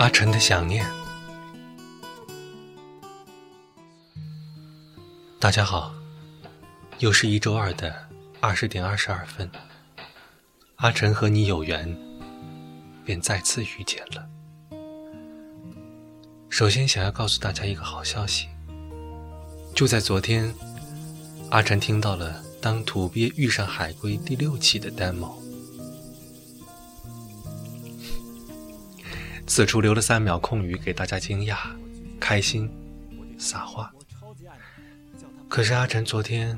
[0.00, 0.82] 阿晨的想念。
[5.38, 5.92] 大家好，
[7.00, 7.94] 又是一周二的
[8.40, 9.50] 二十点二十二分。
[10.76, 11.94] 阿晨和你有缘，
[13.04, 14.26] 便再次遇见了。
[16.48, 18.48] 首先，想要告诉大家一个好消息，
[19.74, 20.54] 就在昨天，
[21.50, 25.34] 阿晨听到了《当土鳖遇上海龟》第六期的 demo。
[29.50, 31.56] 此处留了三秒空余给大家惊讶、
[32.20, 32.70] 开心、
[33.36, 33.92] 撒花。
[35.48, 36.56] 可是阿晨昨天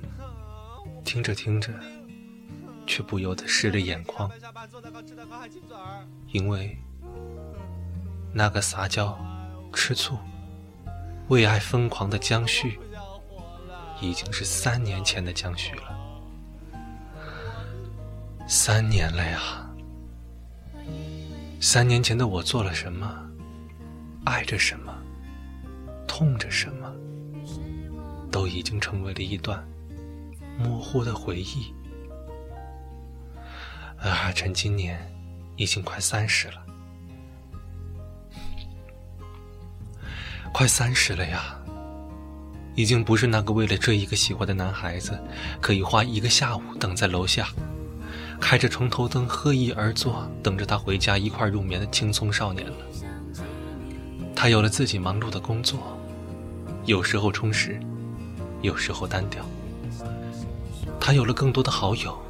[1.02, 1.72] 听着听着，
[2.86, 4.30] 却不由得湿了眼眶，
[6.32, 6.76] 因为
[8.30, 9.18] 那个撒娇、
[9.72, 10.18] 吃醋、
[11.28, 12.78] 为爱疯狂的江旭，
[14.02, 15.98] 已经是三年前的江旭了。
[18.46, 19.66] 三年了呀！
[21.64, 23.24] 三年前的我做了什么？
[24.24, 24.92] 爱着什么？
[26.08, 26.92] 痛着什么？
[28.32, 29.64] 都已经成为了一段
[30.58, 31.72] 模糊的回忆。
[33.96, 35.00] 而阿晨今年
[35.54, 36.66] 已经快三十了，
[40.52, 41.56] 快三十了呀！
[42.74, 45.16] 已经不是那个为了追一个喜欢的男孩子，
[45.60, 47.46] 可以花一个下午等在楼下。
[48.42, 52.76] 开着床头灯，喝一而坐，等着他回家一块入眠的青葱少年了。
[54.34, 55.96] 他有了自己忙碌的工作，
[56.84, 57.80] 有时候充实，
[58.60, 59.46] 有时候单调。
[61.00, 62.20] 他有了更多的好友，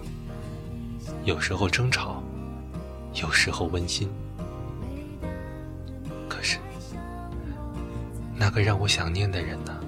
[1.24, 2.22] 有时候争吵，
[3.14, 4.06] 有时候温馨。
[6.28, 6.58] 可是，
[8.36, 9.80] 那个让我想念的人呢？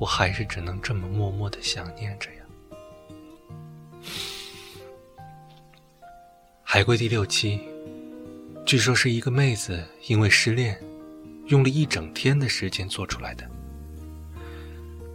[0.00, 2.39] 我还是只能这么默默的想念着呀。
[6.72, 7.58] 海龟第六期，
[8.64, 10.80] 据说是一个妹子因为失恋，
[11.46, 13.44] 用了一整天的时间做出来的。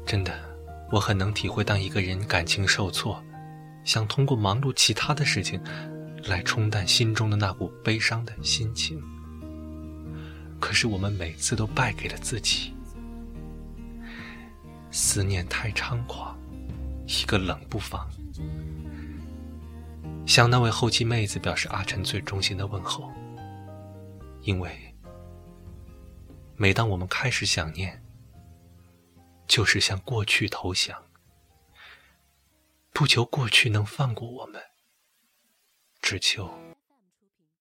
[0.05, 0.37] 真的，
[0.91, 3.23] 我很能体会，当一个人感情受挫，
[3.85, 5.57] 想通过忙碌其他的事情，
[6.25, 9.01] 来冲淡心中的那股悲伤的心情。
[10.59, 12.73] 可是我们每次都败给了自己，
[14.91, 16.37] 思念太猖狂，
[17.07, 18.05] 一个冷不防。
[20.25, 23.11] 向那位后期妹子表示阿晨最衷心的问候。
[24.41, 24.95] 因为，
[26.55, 28.03] 每当我们开始想念，
[29.47, 31.03] 就是向过去投降，
[32.93, 34.61] 不求过去能放过我们，
[35.99, 36.47] 只求